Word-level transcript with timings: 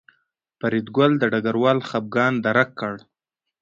فریدګل 0.59 1.11
د 1.19 1.23
ډګروال 1.31 1.79
خپګان 1.89 2.33
درک 2.45 2.69
کړ 2.79 2.93